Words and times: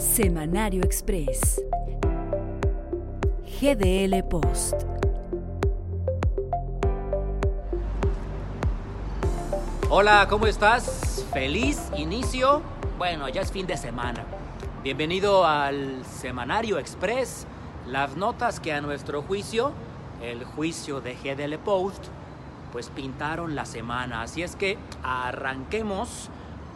Semanario 0.00 0.82
Express. 0.82 1.62
GDL 3.60 4.22
Post. 4.28 4.74
Hola, 9.90 10.26
¿cómo 10.30 10.46
estás? 10.46 11.26
Feliz 11.32 11.90
inicio. 11.96 12.62
Bueno, 12.96 13.28
ya 13.28 13.42
es 13.42 13.52
fin 13.52 13.66
de 13.66 13.76
semana. 13.76 14.24
Bienvenido 14.82 15.44
al 15.44 16.04
Semanario 16.06 16.78
Express. 16.78 17.46
Las 17.86 18.16
notas 18.16 18.60
que 18.60 18.72
a 18.72 18.80
nuestro 18.80 19.20
juicio, 19.20 19.72
el 20.22 20.44
juicio 20.44 21.00
de 21.00 21.14
GDL 21.14 21.58
Post, 21.58 22.04
pues 22.72 22.88
pintaron 22.90 23.54
la 23.54 23.64
semana. 23.64 24.22
Así 24.22 24.42
es 24.42 24.56
que 24.56 24.78
arranquemos 25.02 26.28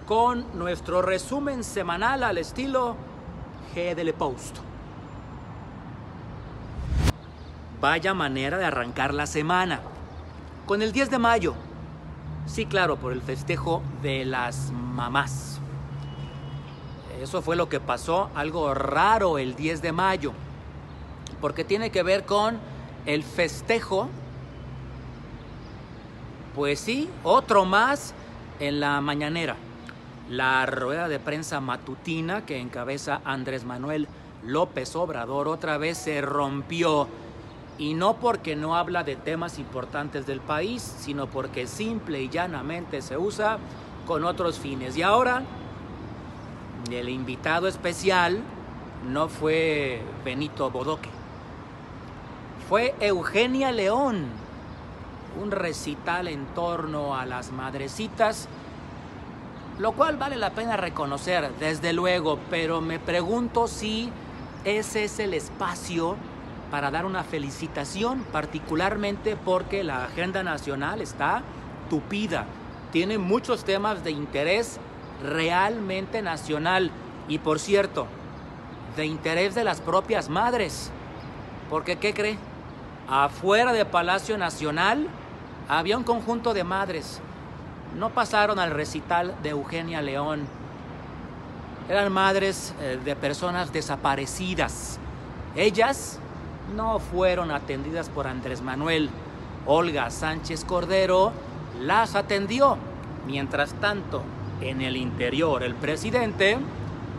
con 0.07 0.45
nuestro 0.59 1.02
resumen 1.02 1.65
semanal 1.65 2.23
al 2.23 2.38
estilo 2.38 2.97
GDL 3.75 4.12
Post. 4.12 4.57
Vaya 7.80 8.15
manera 8.15 8.57
de 8.57 8.65
arrancar 8.65 9.12
la 9.12 9.27
semana. 9.27 9.80
Con 10.66 10.80
el 10.80 10.93
10 10.93 11.11
de 11.11 11.19
mayo. 11.19 11.55
Sí, 12.47 12.66
claro, 12.66 12.97
por 12.97 13.13
el 13.13 13.21
festejo 13.21 13.83
de 14.02 14.24
las 14.24 14.71
mamás. 14.71 15.61
Eso 17.21 17.43
fue 17.43 17.57
lo 17.57 17.69
que 17.69 17.80
pasó, 17.80 18.30
algo 18.35 18.74
raro 18.74 19.38
el 19.38 19.55
10 19.55 19.83
de 19.83 19.93
mayo. 19.93 20.33
Porque 21.41 21.65
tiene 21.65 21.91
que 21.91 22.02
ver 22.02 22.24
con 22.24 22.59
el 23.07 23.23
festejo. 23.23 24.09
Pues 26.55 26.79
sí, 26.80 27.11
otro 27.23 27.65
más 27.65 28.15
en 28.61 28.80
la 28.80 29.01
mañanera 29.01 29.57
la 30.29 30.65
rueda 30.66 31.09
de 31.09 31.19
prensa 31.19 31.61
matutina 31.61 32.46
que 32.46 32.59
encabeza 32.59 33.21
Andrés 33.24 33.65
Manuel 33.65 34.09
López 34.43 34.96
Obrador 34.96 35.49
otra 35.49 35.79
vez 35.79 35.99
se 35.99 36.21
rompió. 36.21 37.09
Y 37.77 37.95
no 37.95 38.15
porque 38.15 38.55
no 38.55 38.77
habla 38.77 39.02
de 39.02 39.16
temas 39.16 39.59
importantes 39.59 40.27
del 40.27 40.41
país, 40.41 40.80
sino 40.80 41.27
porque 41.27 41.66
simple 41.66 42.23
y 42.23 42.29
llanamente 42.29 43.02
se 43.02 43.18
usa 43.18 43.59
con 44.07 44.24
otros 44.24 44.61
fines. 44.61 44.96
Y 44.96 45.02
ahora, 45.02 45.43
el 46.89 47.09
invitado 47.09 47.66
especial 47.66 48.41
no 49.09 49.29
fue 49.29 50.01
Benito 50.24 50.71
Bodoque, 50.71 51.11
fue 52.68 52.95
Eugenia 53.01 53.73
León, 53.73 54.26
un 55.43 55.51
recital 55.51 56.29
en 56.29 56.46
torno 56.46 57.16
a 57.16 57.26
las 57.26 57.51
madrecitas 57.51 58.48
lo 59.79 59.93
cual 59.93 60.16
vale 60.16 60.37
la 60.37 60.51
pena 60.51 60.76
reconocer, 60.76 61.51
desde 61.59 61.93
luego, 61.93 62.38
pero 62.48 62.80
me 62.80 63.01
pregunto 63.01 63.66
si 63.66 64.10
ese 64.65 65.04
es 65.04 65.19
el 65.19 65.34
espacio 65.34 66.16
para 66.71 66.91
dar 66.91 67.04
una 67.04 67.25
felicitación, 67.25 68.25
particularmente 68.32 69.37
porque 69.37 69.82
la 69.82 70.04
agenda 70.04 70.43
nacional 70.43 71.00
está 71.00 71.43
tupida, 71.91 72.47
tiene 72.93 73.19
muchos 73.19 73.65
temas 73.65 74.04
de 74.04 74.12
interés 74.12 74.78
realmente 75.22 76.22
nacional 76.22 76.91
y 77.28 77.38
por 77.38 77.59
cierto, 77.59 78.06
de 78.97 79.06
interés 79.06 79.56
de 79.56 79.65
las 79.65 79.81
propias 79.81 80.28
madres, 80.28 80.91
porque 81.69 81.97
¿qué 81.97 82.15
cree? 82.15 82.38
Afuera 83.09 83.72
de 83.72 83.84
Palacio 83.84 84.38
Nacional 84.38 85.09
había 85.69 85.97
un 85.97 86.05
conjunto 86.05 86.55
de 86.55 86.65
madres 86.65 87.21
no 87.94 88.11
pasaron 88.11 88.59
al 88.59 88.72
recital 88.72 89.34
de 89.43 89.51
Eugenia 89.51 90.03
León. 90.03 90.47
Eran 91.89 92.12
madres 92.12 92.75
eh, 92.81 92.99
de 93.05 93.15
personas 93.15 93.73
desaparecidas. 93.73 94.99
Ellas 95.55 96.19
no 96.75 96.99
fueron 96.99 97.51
atendidas 97.51 98.09
por 98.09 98.27
Andrés 98.27 98.62
Manuel. 98.62 99.11
Olga 99.67 100.11
Sánchez 100.11 100.65
Cordero 100.65 101.33
las 101.81 102.15
atendió. 102.15 102.77
Mientras 103.27 103.73
tanto, 103.75 104.23
en 104.61 104.83
el 104.83 104.97
interior, 104.97 105.62
el 105.62 105.75
presidente 105.75 106.59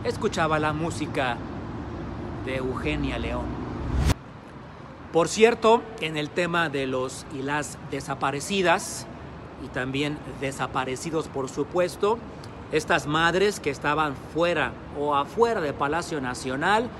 escuchaba 0.04 0.58
la 0.58 0.72
música 0.72 1.36
de 2.44 2.56
Eugenia 2.56 3.18
León. 3.18 3.55
Por 5.16 5.28
cierto, 5.28 5.80
en 6.02 6.18
el 6.18 6.28
tema 6.28 6.68
de 6.68 6.86
los 6.86 7.24
y 7.32 7.40
las 7.40 7.78
desaparecidas, 7.90 9.06
y 9.64 9.68
también 9.68 10.18
desaparecidos, 10.42 11.28
por 11.28 11.48
supuesto. 11.48 12.18
Estas 12.70 13.06
madres 13.06 13.58
que 13.58 13.70
estaban 13.70 14.14
fuera 14.34 14.72
o 15.00 15.14
afuera 15.14 15.62
de 15.62 15.72
Palacio 15.72 16.20
Nacional 16.20 16.90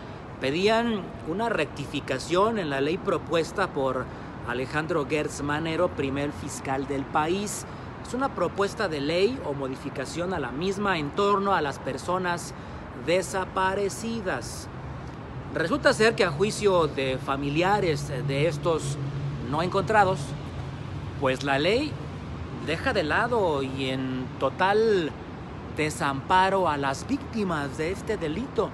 pedían 0.40 1.02
una 1.28 1.50
rectificación 1.50 2.58
en 2.58 2.70
la 2.70 2.80
ley 2.80 2.96
propuesta 2.96 3.66
por 3.66 4.06
Alejandro 4.48 5.06
Gertz 5.06 5.42
Manero, 5.42 5.88
primer 5.88 6.32
fiscal 6.32 6.86
del 6.86 7.04
país. 7.04 7.66
Es 8.02 8.14
una 8.14 8.34
propuesta 8.34 8.88
de 8.88 9.02
ley 9.02 9.38
o 9.44 9.52
modificación 9.52 10.32
a 10.32 10.40
la 10.40 10.52
misma 10.52 10.96
en 10.96 11.10
torno 11.10 11.52
a 11.52 11.60
las 11.60 11.78
personas 11.78 12.54
desaparecidas. 13.04 14.70
Resulta 15.54 15.92
ser 15.92 16.14
que 16.14 16.24
a 16.24 16.30
juicio 16.30 16.86
de 16.86 17.18
familiares 17.18 18.08
de 18.08 18.46
estos 18.46 18.98
no 19.50 19.62
encontrados, 19.62 20.18
pues 21.20 21.44
la 21.44 21.58
ley 21.58 21.92
deja 22.66 22.92
de 22.92 23.04
lado 23.04 23.62
y 23.62 23.90
en 23.90 24.26
total 24.38 25.10
desamparo 25.76 26.68
a 26.68 26.76
las 26.76 27.06
víctimas 27.06 27.78
de 27.78 27.92
este 27.92 28.16
delito. 28.16 28.70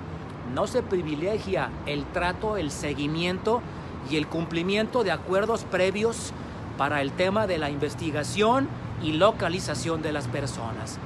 No 0.55 0.67
se 0.67 0.83
privilegia 0.83 1.71
el 1.87 2.05
trato, 2.07 2.57
el 2.57 2.71
seguimiento 2.71 3.63
y 4.11 4.17
el 4.17 4.27
cumplimiento 4.27 5.05
de 5.05 5.13
acuerdos 5.13 5.65
previos 5.65 6.33
para 6.77 7.01
el 7.01 7.13
tema 7.13 7.47
de 7.47 7.59
la 7.59 7.71
investigación 7.71 8.69
y 9.03 9.13
localización 9.13 10.03
de 10.03 10.13
las 10.13 10.27
personas. 10.27 10.99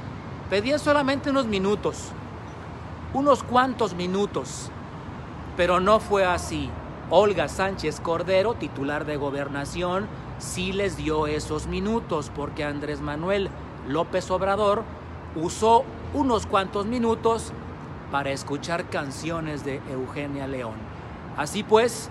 Pedían 0.49 0.79
solamente 0.79 1.31
unos 1.31 1.47
minutos, 1.47 2.13
unos 3.13 3.43
cuantos 3.43 3.95
minutos, 3.95 4.71
pero 5.57 5.81
no 5.81 6.01
fue 6.01 6.25
así. 6.25 6.71
Olga 7.09 7.49
Sánchez 7.49 8.01
Cordero, 8.01 8.55
titular 8.55 9.07
de 9.07 9.17
gobernación, 9.17 10.07
sí 10.39 10.73
les 10.73 10.97
dio 10.97 11.27
esos 11.27 11.67
minutos, 11.67 12.33
porque 12.35 12.65
Andrés 12.65 13.01
Manuel 13.01 13.49
López 13.89 14.31
Obrador 14.31 14.83
usó 15.37 15.85
unos 16.15 16.47
cuantos 16.47 16.87
minutos 16.87 17.53
para 18.11 18.31
escuchar 18.31 18.89
canciones 18.89 19.65
de 19.65 19.81
Eugenia 19.91 20.47
León. 20.47 20.75
Así 21.37 21.63
pues, 21.63 22.11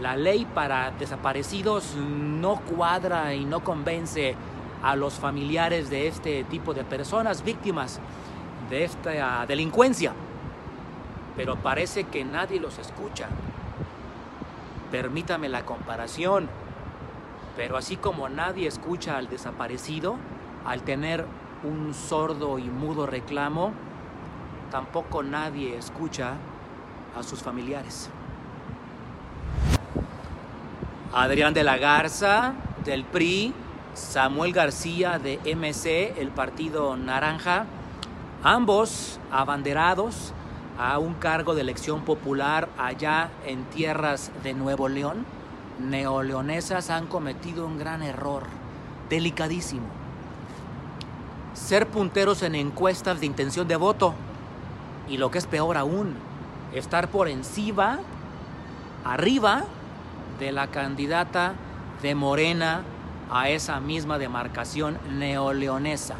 la 0.00 0.16
ley 0.16 0.46
para 0.54 0.90
desaparecidos 0.92 1.94
no 1.96 2.60
cuadra 2.60 3.34
y 3.34 3.44
no 3.44 3.62
convence 3.62 4.34
a 4.82 4.96
los 4.96 5.14
familiares 5.14 5.88
de 5.88 6.08
este 6.08 6.44
tipo 6.44 6.74
de 6.74 6.84
personas 6.84 7.44
víctimas 7.44 8.00
de 8.70 8.84
esta 8.84 9.46
delincuencia. 9.46 10.12
Pero 11.36 11.56
parece 11.56 12.04
que 12.04 12.24
nadie 12.24 12.58
los 12.58 12.78
escucha. 12.78 13.28
Permítame 14.90 15.48
la 15.48 15.64
comparación. 15.64 16.48
Pero 17.56 17.76
así 17.76 17.96
como 17.96 18.28
nadie 18.28 18.68
escucha 18.68 19.16
al 19.16 19.28
desaparecido, 19.28 20.16
al 20.64 20.82
tener 20.82 21.24
un 21.64 21.94
sordo 21.94 22.58
y 22.58 22.64
mudo 22.64 23.06
reclamo, 23.06 23.72
tampoco 24.70 25.22
nadie 25.22 25.76
escucha 25.76 26.34
a 27.16 27.22
sus 27.22 27.42
familiares. 27.42 28.10
Adrián 31.14 31.54
de 31.54 31.64
la 31.64 31.78
Garza, 31.78 32.52
del 32.84 33.04
PRI, 33.04 33.54
Samuel 33.94 34.52
García, 34.52 35.18
de 35.18 35.38
MC, 35.56 36.20
el 36.20 36.28
Partido 36.28 36.94
Naranja, 36.96 37.64
ambos 38.42 39.18
abanderados 39.32 40.34
a 40.78 40.98
un 40.98 41.14
cargo 41.14 41.54
de 41.54 41.62
elección 41.62 42.02
popular 42.02 42.68
allá 42.78 43.30
en 43.46 43.64
tierras 43.64 44.30
de 44.42 44.54
Nuevo 44.54 44.88
León 44.88 45.24
neoleonesas 45.78 46.90
han 46.90 47.06
cometido 47.06 47.66
un 47.66 47.78
gran 47.78 48.02
error, 48.02 48.44
delicadísimo. 49.08 49.86
Ser 51.54 51.86
punteros 51.86 52.42
en 52.42 52.54
encuestas 52.54 53.20
de 53.20 53.26
intención 53.26 53.68
de 53.68 53.76
voto 53.76 54.14
y 55.08 55.18
lo 55.18 55.30
que 55.30 55.38
es 55.38 55.46
peor 55.46 55.76
aún, 55.76 56.14
estar 56.74 57.08
por 57.08 57.28
encima, 57.28 58.00
arriba 59.04 59.64
de 60.38 60.52
la 60.52 60.68
candidata 60.68 61.54
de 62.02 62.14
Morena 62.14 62.82
a 63.30 63.48
esa 63.48 63.80
misma 63.80 64.18
demarcación 64.18 64.98
neoleonesa. 65.18 66.16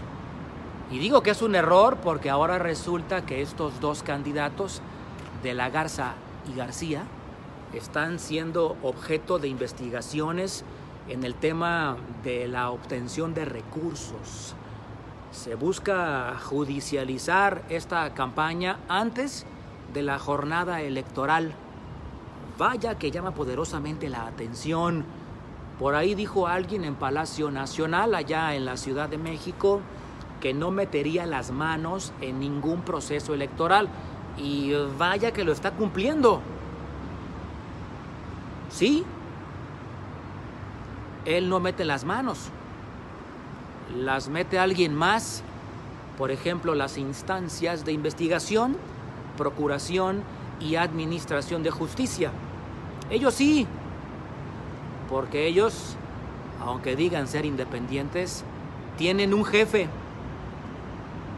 Y 0.90 0.98
digo 0.98 1.22
que 1.22 1.30
es 1.30 1.42
un 1.42 1.54
error 1.56 1.98
porque 2.02 2.30
ahora 2.30 2.58
resulta 2.58 3.26
que 3.26 3.42
estos 3.42 3.80
dos 3.80 4.02
candidatos, 4.02 4.80
de 5.42 5.52
la 5.52 5.68
Garza 5.68 6.14
y 6.50 6.56
García, 6.56 7.02
están 7.72 8.18
siendo 8.18 8.76
objeto 8.82 9.38
de 9.38 9.48
investigaciones 9.48 10.64
en 11.08 11.24
el 11.24 11.34
tema 11.34 11.96
de 12.22 12.48
la 12.48 12.70
obtención 12.70 13.34
de 13.34 13.44
recursos. 13.44 14.54
Se 15.32 15.54
busca 15.54 16.36
judicializar 16.42 17.62
esta 17.68 18.14
campaña 18.14 18.78
antes 18.88 19.44
de 19.92 20.02
la 20.02 20.18
jornada 20.18 20.80
electoral. 20.82 21.52
Vaya 22.58 22.96
que 22.96 23.10
llama 23.10 23.32
poderosamente 23.32 24.08
la 24.08 24.26
atención. 24.26 25.04
Por 25.78 25.94
ahí 25.94 26.14
dijo 26.14 26.46
alguien 26.46 26.84
en 26.84 26.94
Palacio 26.94 27.50
Nacional, 27.50 28.14
allá 28.14 28.54
en 28.54 28.64
la 28.64 28.76
Ciudad 28.76 29.08
de 29.08 29.18
México, 29.18 29.82
que 30.40 30.54
no 30.54 30.70
metería 30.70 31.26
las 31.26 31.50
manos 31.50 32.12
en 32.20 32.40
ningún 32.40 32.82
proceso 32.82 33.34
electoral. 33.34 33.88
Y 34.36 34.72
vaya 34.98 35.32
que 35.32 35.44
lo 35.44 35.52
está 35.52 35.70
cumpliendo. 35.70 36.42
Sí, 38.68 39.04
él 41.24 41.48
no 41.48 41.60
mete 41.60 41.84
las 41.84 42.04
manos, 42.04 42.50
las 43.96 44.28
mete 44.28 44.58
alguien 44.58 44.94
más, 44.94 45.42
por 46.16 46.30
ejemplo, 46.30 46.74
las 46.74 46.98
instancias 46.98 47.84
de 47.84 47.92
investigación, 47.92 48.76
procuración 49.36 50.22
y 50.60 50.76
administración 50.76 51.62
de 51.62 51.70
justicia. 51.70 52.30
Ellos 53.10 53.34
sí, 53.34 53.66
porque 55.08 55.46
ellos, 55.46 55.96
aunque 56.60 56.96
digan 56.96 57.28
ser 57.28 57.44
independientes, 57.44 58.44
tienen 58.96 59.34
un 59.34 59.44
jefe. 59.44 59.88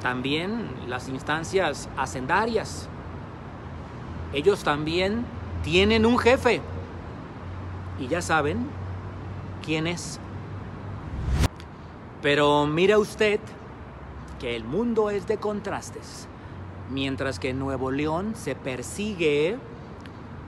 También 0.03 0.71
las 0.87 1.09
instancias 1.09 1.89
hacendarias. 1.97 2.89
Ellos 4.33 4.63
también 4.63 5.25
tienen 5.63 6.07
un 6.07 6.19
jefe. 6.19 6.61
Y 7.99 8.07
ya 8.07 8.23
saben 8.23 8.67
quién 9.65 9.87
es. 9.87 10.21
Pero 12.23 12.67
mira 12.67 12.99
usted 12.99 13.41
que 14.39 14.55
el 14.55 14.65
mundo 14.65 15.11
es 15.11 15.27
de 15.27 15.39
contrastes. 15.39 16.29
Mientras 16.91 17.39
que 17.39 17.51
en 17.51 17.59
Nuevo 17.59 17.91
León 17.91 18.35
se 18.37 18.55
persigue 18.55 19.59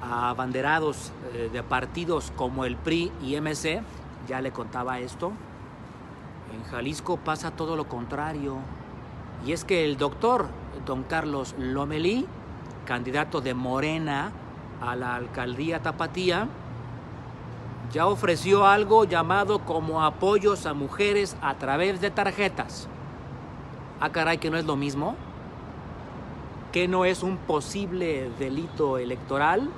a 0.00 0.31
abanderados 0.31 1.12
eh, 1.35 1.50
de 1.52 1.62
partidos 1.62 2.32
como 2.37 2.64
el 2.64 2.76
PRI 2.76 3.12
y 3.23 3.38
MC, 3.41 3.82
ya 4.26 4.41
le 4.41 4.52
contaba 4.52 5.00
esto, 5.00 5.32
en 6.55 6.64
Jalisco 6.70 7.17
pasa 7.19 7.50
todo 7.50 7.76
lo 7.76 7.88
contrario. 7.88 8.58
Y 9.44 9.52
es 9.52 9.64
que 9.64 9.84
el 9.84 9.96
doctor 9.96 10.48
don 10.87 11.02
Carlos 11.02 11.54
Lomelí, 11.58 12.26
candidato 12.84 13.40
de 13.40 13.54
Morena 13.54 14.32
a 14.81 14.96
la 14.96 15.14
alcaldía 15.14 15.82
Tapatía, 15.82 16.48
ya 17.92 18.06
ofreció 18.06 18.66
algo 18.66 19.04
llamado 19.04 19.60
como 19.64 20.02
apoyos 20.02 20.66
a 20.66 20.75
mujeres 20.75 21.37
a 21.42 21.54
través 21.54 22.00
de 22.00 22.10
tarjetas. 22.10 22.88
Ah, 23.98 24.10
caray, 24.10 24.38
que 24.38 24.50
no 24.50 24.56
es 24.56 24.64
lo 24.64 24.76
mismo. 24.76 25.16
Que 26.72 26.87
no 26.87 27.04
es 27.04 27.22
un 27.22 27.37
posible 27.37 28.31
delito 28.38 28.96
electoral. 28.96 29.69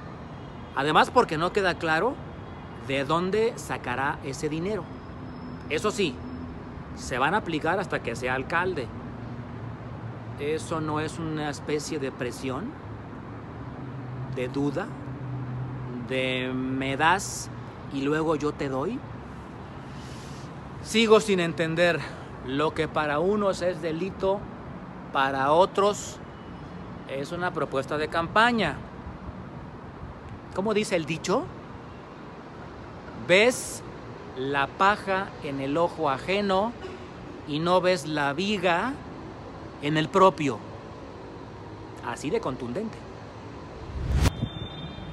Además, 0.76 1.10
porque 1.10 1.38
no 1.38 1.52
queda 1.52 1.78
claro 1.78 2.14
de 2.86 3.04
dónde 3.04 3.54
sacará 3.56 4.18
ese 4.24 4.48
dinero. 4.48 4.84
Eso 5.70 5.90
sí, 5.90 6.14
se 6.96 7.18
van 7.18 7.34
a 7.34 7.38
aplicar 7.38 7.80
hasta 7.80 8.02
que 8.02 8.14
sea 8.14 8.34
alcalde. 8.34 8.86
¿Eso 10.40 10.80
no 10.80 11.00
es 11.00 11.18
una 11.18 11.50
especie 11.50 11.98
de 11.98 12.10
presión? 12.10 12.70
¿De 14.34 14.48
duda? 14.48 14.86
¿De 16.08 16.50
me 16.54 16.96
das 16.96 17.50
y 17.92 18.02
luego 18.02 18.36
yo 18.36 18.52
te 18.52 18.68
doy? 18.68 18.98
Sigo 20.82 21.20
sin 21.20 21.40
entender 21.40 22.00
lo 22.46 22.74
que 22.74 22.88
para 22.88 23.20
unos 23.20 23.62
es 23.62 23.80
delito, 23.82 24.40
para 25.12 25.52
otros 25.52 26.18
es 27.08 27.30
una 27.30 27.52
propuesta 27.52 27.98
de 27.98 28.08
campaña. 28.08 28.76
¿Cómo 30.54 30.74
dice 30.74 30.96
el 30.96 31.04
dicho? 31.04 31.44
Ves 33.28 33.82
la 34.36 34.66
paja 34.66 35.28
en 35.44 35.60
el 35.60 35.76
ojo 35.76 36.10
ajeno 36.10 36.72
y 37.46 37.58
no 37.58 37.80
ves 37.80 38.06
la 38.06 38.32
viga 38.32 38.94
en 39.82 39.96
el 39.96 40.08
propio. 40.08 40.58
Así 42.06 42.30
de 42.30 42.40
contundente. 42.40 42.96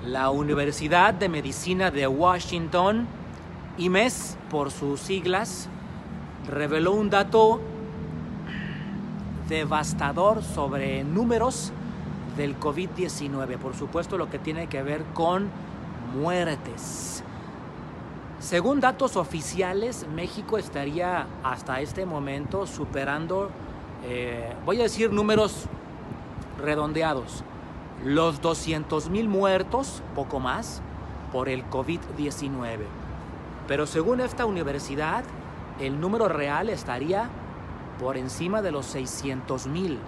La 0.06 0.30
Universidad 0.30 1.13
de 1.13 1.30
Medicina 1.30 1.92
de 1.92 2.07
Washington, 2.07 3.07
IMES 3.77 4.38
por 4.50 4.71
sus 4.71 5.00
siglas, 5.01 5.68
reveló 6.48 6.94
un 6.94 7.10
dato 7.10 7.60
devastador 9.48 10.44
sobre 10.44 11.04
números 11.04 11.71
del 12.38 12.60
COVID-19, 12.60 13.57
por 13.57 13.75
supuesto 13.75 14.18
lo 14.18 14.30
que 14.30 14.39
tiene 14.39 14.68
que 14.68 14.81
ver 14.81 15.04
con 15.13 15.50
muertes. 16.16 17.24
Según 18.39 18.80
datos 18.80 19.18
oficiales, 19.18 20.07
México 20.16 20.57
estaría 20.57 21.27
hasta 21.44 21.81
este 21.81 22.06
momento 22.06 22.66
superando, 22.66 23.51
eh, 24.05 24.53
voy 24.65 24.79
a 24.79 24.83
decir 24.83 25.11
números 25.11 25.65
redondeados, 26.57 27.43
los 28.03 28.41
200 28.41 29.09
mil 29.09 29.27
muertos, 29.27 30.01
poco 30.15 30.39
más, 30.39 30.81
por 31.31 31.49
el 31.49 31.69
COVID-19. 31.69 32.79
Pero 33.67 33.85
según 33.85 34.21
esta 34.21 34.45
universidad, 34.45 35.23
el 35.79 35.99
número 35.99 36.27
real 36.27 36.69
estaría 36.69 37.29
por 37.99 38.17
encima 38.17 38.61
de 38.61 38.71
los 38.71 38.85
600 38.87 39.67
mil, 39.67 39.99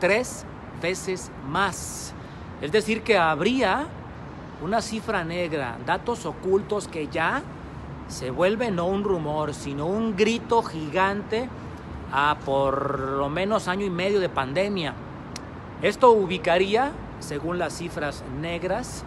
tres 0.00 0.44
veces 0.80 1.30
más. 1.48 2.12
Es 2.60 2.72
decir, 2.72 3.02
que 3.02 3.18
habría 3.18 3.86
una 4.62 4.80
cifra 4.80 5.24
negra, 5.24 5.78
datos 5.84 6.26
ocultos 6.26 6.88
que 6.88 7.08
ya 7.08 7.42
se 8.08 8.30
vuelven 8.30 8.76
no 8.76 8.86
un 8.86 9.02
rumor, 9.02 9.54
sino 9.54 9.86
un 9.86 10.16
grito 10.16 10.62
gigante 10.62 11.48
por 12.44 13.00
lo 13.00 13.28
menos 13.28 13.68
año 13.68 13.84
y 13.84 13.90
medio 13.90 14.20
de 14.20 14.28
pandemia. 14.28 14.94
Esto 15.82 16.12
ubicaría 16.12 16.92
según 17.24 17.58
las 17.58 17.76
cifras 17.76 18.22
negras, 18.40 19.04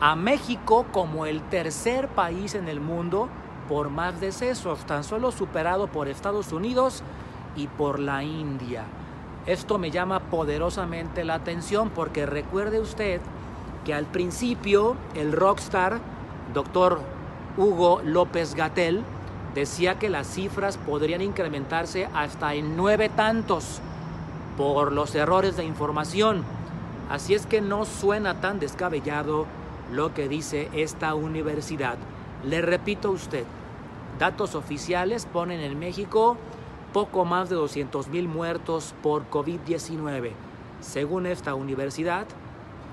a 0.00 0.16
México 0.16 0.84
como 0.92 1.26
el 1.26 1.40
tercer 1.42 2.08
país 2.08 2.54
en 2.54 2.68
el 2.68 2.80
mundo 2.80 3.28
por 3.68 3.88
más 3.88 4.20
decesos, 4.20 4.80
tan 4.80 5.04
solo 5.04 5.30
superado 5.30 5.86
por 5.86 6.08
Estados 6.08 6.52
Unidos 6.52 7.02
y 7.56 7.68
por 7.68 7.98
la 8.00 8.24
India. 8.24 8.84
Esto 9.46 9.78
me 9.78 9.90
llama 9.90 10.20
poderosamente 10.20 11.24
la 11.24 11.34
atención 11.34 11.90
porque 11.90 12.26
recuerde 12.26 12.80
usted 12.80 13.20
que 13.84 13.94
al 13.94 14.06
principio 14.06 14.96
el 15.14 15.32
rockstar, 15.32 16.00
doctor 16.52 17.00
Hugo 17.56 18.00
López 18.04 18.54
Gatel, 18.54 19.02
decía 19.54 19.98
que 19.98 20.08
las 20.08 20.26
cifras 20.26 20.78
podrían 20.78 21.20
incrementarse 21.20 22.08
hasta 22.14 22.54
en 22.54 22.76
nueve 22.76 23.08
tantos 23.08 23.80
por 24.56 24.92
los 24.92 25.14
errores 25.14 25.56
de 25.56 25.64
información. 25.64 26.44
Así 27.10 27.34
es 27.34 27.46
que 27.46 27.60
no 27.60 27.84
suena 27.84 28.40
tan 28.40 28.58
descabellado 28.58 29.46
lo 29.92 30.14
que 30.14 30.28
dice 30.28 30.70
esta 30.72 31.14
universidad. 31.14 31.96
Le 32.44 32.62
repito 32.62 33.08
a 33.08 33.12
usted, 33.12 33.44
datos 34.18 34.54
oficiales 34.54 35.26
ponen 35.26 35.60
en 35.60 35.78
México 35.78 36.36
poco 36.92 37.24
más 37.24 37.48
de 37.48 37.56
200 37.56 38.08
mil 38.08 38.28
muertos 38.28 38.94
por 39.02 39.28
COVID-19. 39.30 40.32
Según 40.80 41.26
esta 41.26 41.54
universidad, 41.54 42.26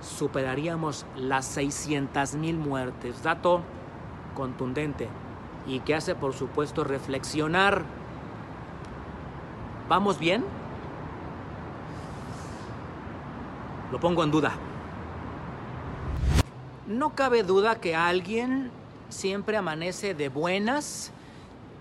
superaríamos 0.01 1.05
las 1.15 1.45
600 1.45 2.35
mil 2.35 2.57
muertes. 2.57 3.23
Dato 3.23 3.61
contundente 4.35 5.07
y 5.69 5.81
que 5.81 5.93
hace, 5.93 6.15
por 6.15 6.33
supuesto, 6.33 6.83
reflexionar. 6.83 7.83
¿Vamos 9.87 10.17
bien? 10.17 10.43
Lo 13.91 13.99
pongo 13.99 14.23
en 14.23 14.31
duda. 14.31 14.53
No 16.87 17.13
cabe 17.15 17.43
duda 17.43 17.79
que 17.79 17.95
alguien 17.95 18.71
siempre 19.09 19.57
amanece 19.57 20.15
de 20.15 20.29
buenas 20.29 21.11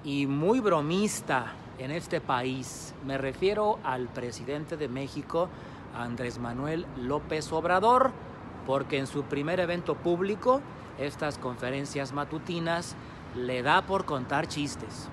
y 0.04 0.26
muy 0.26 0.60
bromista 0.60 1.54
en 1.78 1.90
este 1.90 2.20
país. 2.20 2.94
Me 3.06 3.16
refiero 3.16 3.78
al 3.84 4.08
presidente 4.08 4.76
de 4.76 4.88
México, 4.88 5.48
Andrés 5.96 6.38
Manuel 6.38 6.86
López 6.98 7.50
Obrador, 7.52 8.12
porque 8.66 8.98
en 8.98 9.06
su 9.06 9.22
primer 9.22 9.60
evento 9.60 9.94
público, 9.94 10.60
estas 10.98 11.38
conferencias 11.38 12.12
matutinas, 12.12 12.94
le 13.46 13.62
da 13.62 13.82
por 13.82 14.04
contar 14.04 14.48
chistes. 14.48 15.08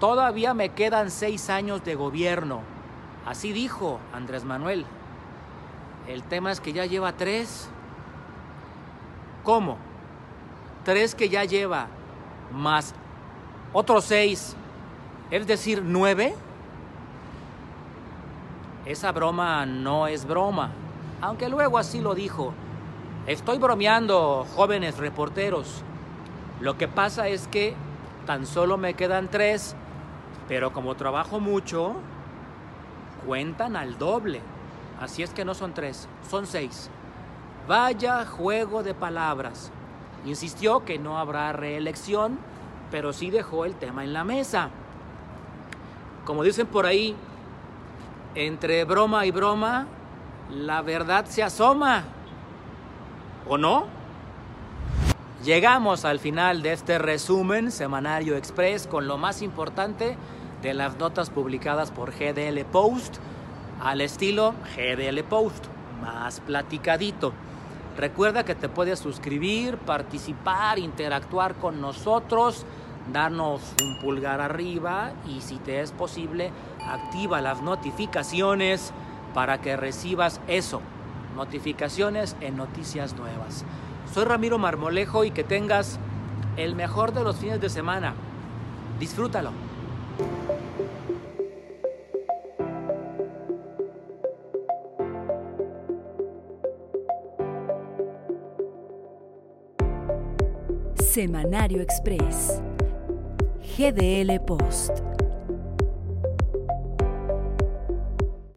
Todavía 0.00 0.54
me 0.54 0.70
quedan 0.70 1.10
seis 1.10 1.48
años 1.48 1.84
de 1.84 1.94
gobierno 1.94 2.62
Así 3.26 3.52
dijo 3.52 4.00
Andrés 4.12 4.44
Manuel. 4.44 4.84
El 6.08 6.24
tema 6.24 6.50
es 6.50 6.60
que 6.60 6.72
ya 6.72 6.86
lleva 6.86 7.12
tres 7.12 7.68
¿Cómo? 9.44 9.76
Tres 10.84 11.14
que 11.14 11.28
ya 11.28 11.44
lleva, 11.44 11.86
más 12.52 12.94
otros 13.72 14.04
seis, 14.04 14.54
es 15.32 15.46
decir, 15.46 15.82
nueve. 15.84 16.34
Esa 18.84 19.10
broma 19.10 19.66
no 19.66 20.06
es 20.06 20.24
broma, 20.24 20.70
aunque 21.20 21.48
luego 21.48 21.78
así 21.78 22.00
lo 22.00 22.14
dijo. 22.14 22.52
Estoy 23.26 23.58
bromeando, 23.58 24.46
jóvenes 24.54 24.98
reporteros. 24.98 25.82
Lo 26.62 26.78
que 26.78 26.86
pasa 26.86 27.26
es 27.26 27.48
que 27.48 27.74
tan 28.24 28.46
solo 28.46 28.78
me 28.78 28.94
quedan 28.94 29.28
tres, 29.28 29.74
pero 30.46 30.72
como 30.72 30.94
trabajo 30.94 31.40
mucho, 31.40 31.96
cuentan 33.26 33.74
al 33.74 33.98
doble. 33.98 34.40
Así 35.00 35.24
es 35.24 35.30
que 35.30 35.44
no 35.44 35.54
son 35.54 35.74
tres, 35.74 36.08
son 36.30 36.46
seis. 36.46 36.88
Vaya 37.66 38.24
juego 38.24 38.84
de 38.84 38.94
palabras. 38.94 39.72
Insistió 40.24 40.84
que 40.84 41.00
no 41.00 41.18
habrá 41.18 41.52
reelección, 41.52 42.38
pero 42.92 43.12
sí 43.12 43.30
dejó 43.30 43.64
el 43.64 43.74
tema 43.74 44.04
en 44.04 44.12
la 44.12 44.22
mesa. 44.22 44.70
Como 46.24 46.44
dicen 46.44 46.68
por 46.68 46.86
ahí, 46.86 47.16
entre 48.36 48.84
broma 48.84 49.26
y 49.26 49.32
broma, 49.32 49.88
la 50.48 50.80
verdad 50.80 51.24
se 51.24 51.42
asoma. 51.42 52.04
¿O 53.48 53.58
no? 53.58 54.01
Llegamos 55.44 56.04
al 56.04 56.20
final 56.20 56.62
de 56.62 56.72
este 56.72 57.00
resumen 57.00 57.72
semanario 57.72 58.36
express 58.36 58.86
con 58.86 59.08
lo 59.08 59.18
más 59.18 59.42
importante 59.42 60.16
de 60.62 60.72
las 60.72 60.98
notas 60.98 61.30
publicadas 61.30 61.90
por 61.90 62.12
GDL 62.12 62.64
Post 62.64 63.16
al 63.82 64.02
estilo 64.02 64.54
GDL 64.76 65.24
Post, 65.24 65.64
más 66.00 66.38
platicadito. 66.38 67.32
Recuerda 67.96 68.44
que 68.44 68.54
te 68.54 68.68
puedes 68.68 69.00
suscribir, 69.00 69.78
participar, 69.78 70.78
interactuar 70.78 71.56
con 71.56 71.80
nosotros, 71.80 72.64
darnos 73.12 73.62
un 73.82 74.00
pulgar 74.00 74.40
arriba 74.40 75.10
y 75.26 75.40
si 75.40 75.56
te 75.56 75.80
es 75.80 75.90
posible, 75.90 76.52
activa 76.86 77.40
las 77.40 77.62
notificaciones 77.62 78.92
para 79.34 79.60
que 79.60 79.76
recibas 79.76 80.40
eso, 80.46 80.80
notificaciones 81.34 82.36
en 82.40 82.56
noticias 82.56 83.16
nuevas. 83.16 83.64
Soy 84.12 84.24
Ramiro 84.24 84.58
Marmolejo 84.58 85.24
y 85.24 85.30
que 85.30 85.42
tengas 85.42 85.98
el 86.58 86.74
mejor 86.74 87.14
de 87.14 87.24
los 87.24 87.36
fines 87.36 87.62
de 87.62 87.70
semana. 87.70 88.14
Disfrútalo. 89.00 89.52
Semanario 100.94 101.80
Express. 101.80 102.60
GDL 103.78 104.38
Post. 104.44 105.11